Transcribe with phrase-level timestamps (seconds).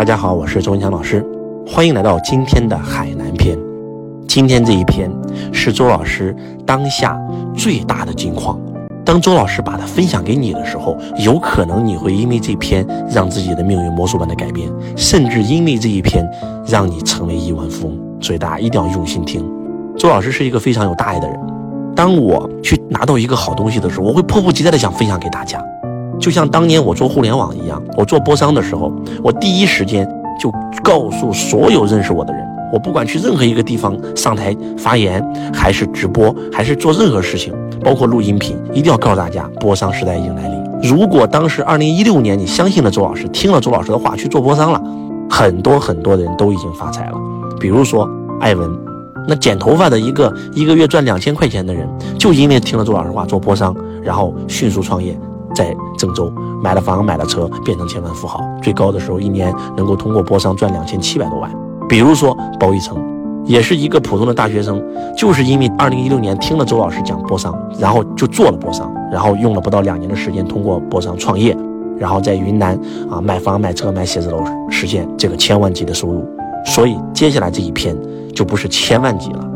[0.00, 1.22] 大家好，我是周文强老师，
[1.66, 3.54] 欢迎来到今天的海南篇。
[4.26, 5.12] 今天这一篇
[5.52, 6.34] 是周老师
[6.64, 7.20] 当下
[7.54, 8.58] 最大的金矿。
[9.04, 16.26] 当周老师把它分享给你的时候，有可能你会因为这篇让自己的命运魔术般的改变，甚至因为这一篇
[16.66, 17.98] 让你成为亿万富翁。
[18.22, 19.46] 所以大家一定要用心听。
[19.98, 21.38] 周老师是一个非常有大爱的人。
[21.94, 25.62] 当我去拿到一个好东西的时候，我会迫不及待的想分享给大家。
[26.20, 28.92] 就像当年我做互联网一样，我做播商的时候，
[29.22, 30.06] 我第一时间
[30.40, 30.52] 就
[30.82, 40.60] 告诉所有认识我的人，我不管去任何一个地方上台发言，还是直播，还是做任何事情，包括录音频，一定要告诉大家，播商时代已经来临。
[40.82, 44.82] 如果当时二零一六年你相信了周老师，听了周老师的话去做播商了，
[45.28, 47.14] 很多很多人都已经发财了。
[47.58, 48.08] 比如说
[48.40, 48.70] 艾文，
[49.26, 55.18] 那剪头发的一个一个月赚两千块钱的人，就因为听了周老师话做播商，然后迅速创业。
[55.60, 56.32] 在郑州
[56.62, 61.50] 买了房买了车，变成千万富豪，最高的时候一年能够通过播商赚两千七百多万。
[61.86, 62.96] 比如说包一成，
[63.44, 64.82] 也是一个普通的大学生，
[65.14, 71.54] 就是因为二零一六年听了周老师讲播商，然后就做了播商，然后用了不到两年的时间通过播商创业，
[71.98, 72.74] 然后在云南
[73.10, 76.26] 啊买房买车买写字楼，实现这个千万级的收入。
[76.64, 77.94] 所以接下来这一篇
[78.34, 79.46] 就不是千万级了，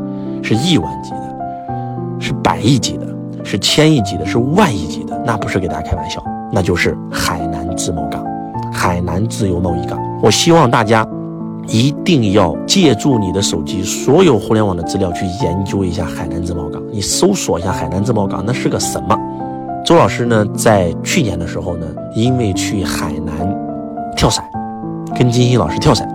[0.42, 3.14] 是亿万级的，是百亿级的。
[3.45, 8.25] 是千亿级的，是万亿级的，那不是给大家开玩笑，那就是海南自贸港，
[8.73, 9.98] 海南自由贸易港。
[10.23, 11.06] 我希望大家
[11.69, 16.83] 一定要借助你的手机所有互联网的资料去研究一下海南自贸港。
[16.91, 19.17] 你搜索一下海南自贸港，那是个什么？
[19.84, 23.55] 周老师呢，在去年的时候呢，因为去海南
[24.17, 24.42] 跳伞，
[25.14, 26.08] 跟金星老师跳伞，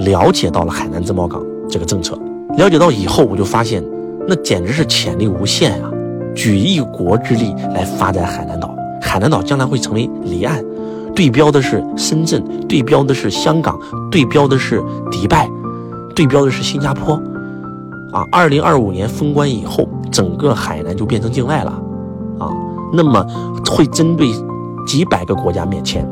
[0.00, 2.18] 了解到了海南自贸港这个政策。
[2.56, 3.80] 了解到以后，我就发现，
[4.26, 5.91] 那简直是潜力无限啊！
[6.34, 10.64] 举一国之力来发展海南岛，海南岛将来会成为离岸，
[11.14, 13.78] 对标的是深圳，对标的是香港，
[14.10, 15.48] 对标的是迪拜，
[16.14, 17.20] 对标的是新加坡。
[18.12, 21.70] 啊，二零二五年封关以后，整个海南就变成境外了，
[22.38, 22.50] 啊，
[22.92, 23.26] 那么
[23.70, 24.28] 会针对
[24.86, 26.06] 几百个国家免签，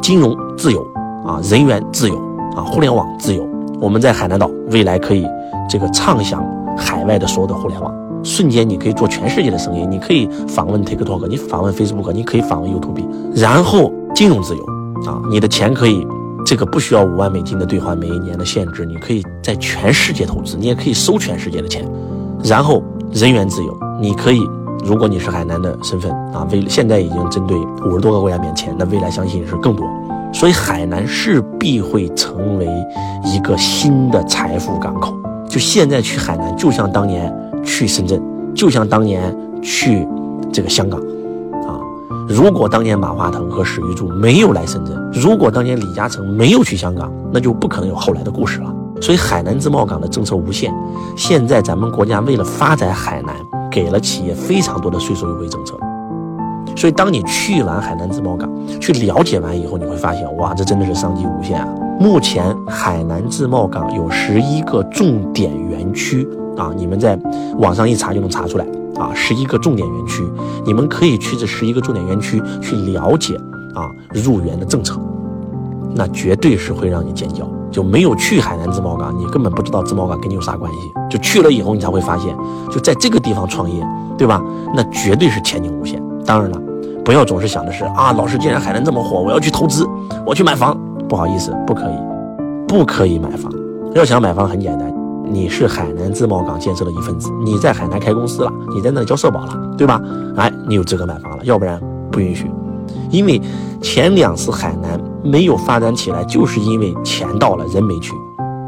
[0.00, 0.82] 金融自由，
[1.26, 2.16] 啊，人员自由，
[2.56, 3.46] 啊，互联网自由。
[3.80, 5.26] 我们在海南岛未来可以
[5.68, 6.42] 这个畅享
[6.76, 7.92] 海外的所有的互联网。
[8.24, 13.04] 瞬间，你可以做全世界的生意，你可以访问 TikTok，你访问 Facebook，你可以访问 YouTube，
[13.34, 14.64] 然后金融自由
[15.06, 16.04] 啊，你的钱可以
[16.46, 21.86] 这个不需要五万美金的兑换每一年的限制，你可以在全世界投资，你也可以收全世界的钱，
[22.42, 24.40] 然后人员自由，你可以，
[24.84, 27.56] 如果你是海南的身份啊，未现在已经针对
[27.86, 29.86] 五十多个国家免签，那未来相信是更多，
[30.32, 32.66] 所以海南势必会成为
[33.22, 35.14] 一个新的财富港口。
[35.46, 37.30] 就现在去海南，就像当年。
[37.64, 38.22] 去深圳，
[38.54, 40.06] 就像当年去
[40.52, 41.00] 这个香港，
[41.66, 41.80] 啊，
[42.28, 48.72] 如果当年马化腾和史玉柱没有来深圳，如果当年李嘉诚没有去香港，那就不可能有后来的故事了。
[49.00, 50.72] 所以海南自贸港的政策无限，
[51.16, 53.34] 现在咱们国家为了发展海南，
[53.70, 55.76] 给了企业非常多的税收优惠政策。
[56.76, 58.48] 所以当你去完海南自贸港，
[58.80, 61.68] 去了解完以后，你会发现，哇，这真的是商机无限啊！
[62.00, 66.26] 目前海南自贸港有十一个重点园区。
[66.56, 67.18] 啊，你们在
[67.58, 68.66] 网上一查就能查出来
[68.96, 70.22] 啊，十一个重点园区，
[70.64, 73.36] 你们可以去这十一个重点园区去了解
[73.74, 75.00] 啊入园的政策，
[75.94, 77.48] 那绝对是会让你尖叫。
[77.70, 80.78] 就没有去海南自贸港，你根本不知道自贸港跟你有啥关系。
[81.10, 82.32] 就去了以后，你才会发现，
[82.70, 83.84] 就在这个地方创业，
[84.16, 84.40] 对吧？
[84.72, 86.00] 那绝对是前景无限。
[86.24, 86.62] 当然了，
[87.04, 89.84] 不要总是想的是啊，老师既然海南这么火，我要去投资，
[90.24, 90.78] 我去买房。
[91.08, 91.94] 不好意思，不可以，
[92.68, 93.52] 不可以买房。
[93.92, 94.93] 要想买房很简单。
[95.34, 100.00] 你是海南自贸港建设的一份子，你在海南开公司了，你在那里交社保了，对吧？
[100.36, 101.80] 哎，你有资格买房了，要不然
[102.12, 102.48] 不允许。
[103.10, 103.40] 因为
[103.82, 108.12] 前两次海南没有发展起来，就是因为钱到了人没去，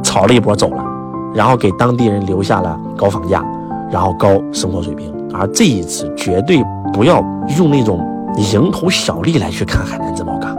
[0.03, 0.85] 炒了一波走了，
[1.33, 3.45] 然后给当地人留下了高房价，
[3.89, 5.15] 然后高生活水平。
[5.33, 6.61] 而这一次绝对
[6.93, 7.23] 不要
[7.57, 8.01] 用那种
[8.39, 10.57] 蝇头小利来去看海南自贸港。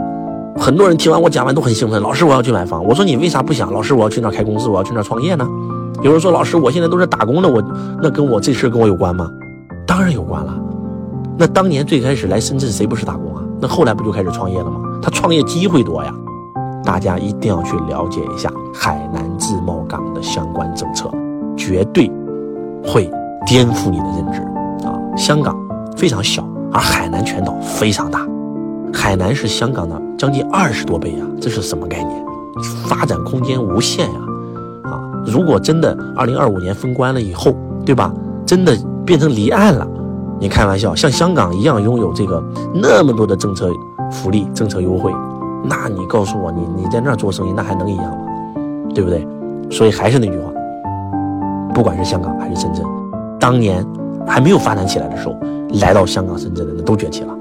[0.58, 2.82] 很多人听完我讲完都很兴奋，老师我要去买房。
[2.82, 3.70] 我说你为啥不想？
[3.70, 5.46] 老师我要去那开公司，我要去那创业呢？
[6.02, 7.62] 有人说：“老师，我现在都是打工的，我
[8.00, 9.28] 那跟我这事跟我有关吗？
[9.86, 10.54] 当然有关了。
[11.36, 13.42] 那当年最开始来深圳，谁不是打工啊？
[13.60, 14.80] 那后来不就开始创业了吗？
[15.02, 16.14] 他创业机会多呀。
[16.84, 21.10] 大家一定要去了解一下海南自贸港的相关政策，
[21.56, 22.10] 绝对
[22.82, 23.10] 会
[23.44, 24.40] 颠覆你的认知
[24.86, 24.94] 啊！
[25.16, 25.54] 香港
[25.96, 28.26] 非常小，而海南全岛非常大，
[28.94, 31.26] 海南是香港的将近二十多倍啊！
[31.40, 32.24] 这是什么概念？
[32.86, 34.20] 发展空间无限呀！”
[35.26, 37.54] 如果真的二零二五年封关了以后，
[37.84, 38.12] 对吧？
[38.46, 39.86] 真的变成离岸了，
[40.40, 42.42] 你开玩笑，像香港一样拥有这个
[42.74, 43.70] 那么多的政策
[44.10, 45.12] 福利、政策优惠，
[45.64, 48.18] 那你告诉我，你你在那儿做生意，那还能一样吗？
[48.94, 49.26] 对不对？
[49.70, 50.50] 所以还是那句话，
[51.74, 52.82] 不管是香港还是深圳，
[53.38, 53.86] 当年
[54.26, 55.36] 还没有发展起来的时候，
[55.80, 57.34] 来到香港、深圳的人都崛起了，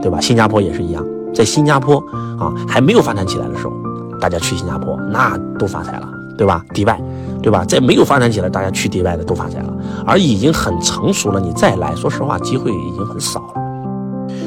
[0.00, 0.20] 对吧？
[0.20, 1.96] 新加坡也是一样，在新加坡
[2.38, 3.72] 啊还没有发展起来的时候，
[4.20, 6.08] 大家去新加坡那都发财了，
[6.38, 6.64] 对吧？
[6.72, 7.02] 迪拜，
[7.42, 7.64] 对吧？
[7.64, 9.74] 在没有发展起来，大家去迪拜的都发财了，
[10.06, 13.62] 而已经很成熟了，你再来说实话，机会已经很少了。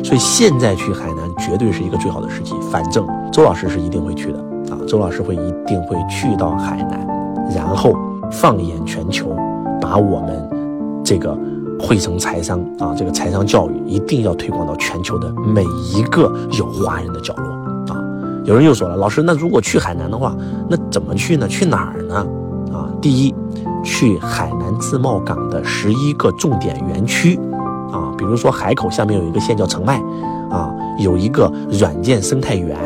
[0.03, 2.53] 所以现在去海南绝对是一个最好的时机。
[2.71, 4.39] 反正周老师是一定会去的
[4.71, 7.05] 啊，周老师会一定会去到海南，
[7.53, 7.93] 然后
[8.31, 9.35] 放眼全球，
[9.81, 10.49] 把我们
[11.03, 11.37] 这个
[11.79, 15.63] 汇成财商啊，这个财商教育一定要推广到全球的每
[15.93, 17.51] 一个有华人的角落
[17.93, 18.01] 啊。
[18.45, 20.33] 有人又说了，老师，那如果去海南的话，
[20.69, 21.47] 那怎么去呢？
[21.47, 22.25] 去哪儿呢？
[23.01, 23.33] 第一，
[23.83, 27.39] 去海南自贸港的十一个重点园区。
[27.91, 30.01] 啊，比如说海口下面有一个县叫澄迈，
[30.49, 31.49] 啊，有一个
[31.79, 32.77] 软件生态园，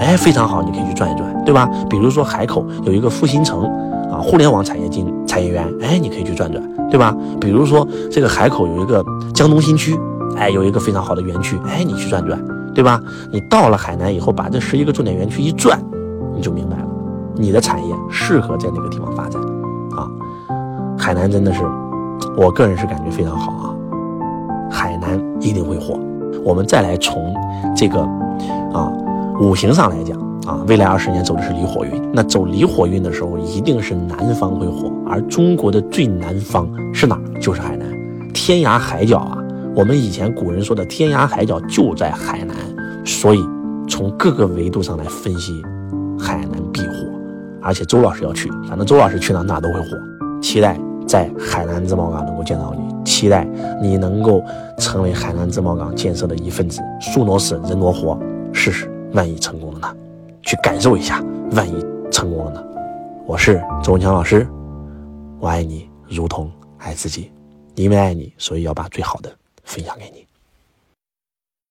[0.00, 1.68] 哎，非常好，你可以去转一转，对吧？
[1.88, 3.62] 比如说海口有一个复兴城，
[4.10, 6.60] 啊，互联网产业进产业园，哎，你可以去转转，
[6.90, 7.14] 对吧？
[7.40, 9.96] 比如说这个海口有一个江东新区，
[10.36, 12.42] 哎，有一个非常好的园区，哎，你去转转，
[12.74, 13.00] 对吧？
[13.30, 15.80] 你到了海南以后，把这十一个重点园区一转，
[16.34, 16.84] 你就明白了，
[17.40, 19.40] 你的产业适合在哪个地方发展，
[19.96, 20.06] 啊，
[20.98, 21.62] 海南真的是，
[22.36, 23.74] 我个人是感觉非常好啊。
[24.70, 25.98] 海南一定会火。
[26.44, 27.34] 我们再来从
[27.74, 28.02] 这个
[28.74, 28.92] 啊
[29.40, 32.10] 五行上来讲啊，未来二十年走的是离火运。
[32.12, 34.92] 那走离火运的时候，一定是南方会火。
[35.08, 37.40] 而中国的最南方是哪儿？
[37.40, 37.88] 就是海南，
[38.34, 39.38] 天涯海角啊。
[39.74, 42.54] 我们以前古人说的天涯海角就在海南，
[43.04, 43.42] 所以
[43.88, 45.62] 从各个维度上来分析，
[46.18, 46.59] 海南。
[47.62, 49.88] 而且周老师要去，反正周老师去哪哪都会火。
[50.40, 52.90] 期待在海南自贸港能够见到你。
[53.04, 53.46] 期待
[53.80, 54.42] 你能够
[54.78, 58.18] 成为海南自贸港建设的一份子，树挪死，人挪活，
[58.52, 59.96] 试试，万一成功了呢？
[60.42, 61.22] 去感受一下，
[61.52, 62.64] 万一成功了呢？
[63.26, 64.46] 我是周文强老师，
[65.38, 67.30] 我爱你如同爱自己，
[67.74, 69.30] 因为爱你，所以要把最好的
[69.64, 70.24] 分享给你。